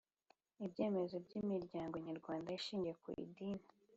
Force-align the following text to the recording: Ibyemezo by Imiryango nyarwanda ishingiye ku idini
Ibyemezo 0.65 1.15
by 1.25 1.31
Imiryango 1.41 1.95
nyarwanda 2.07 2.47
ishingiye 2.59 2.93
ku 3.01 3.07
idini 3.23 3.65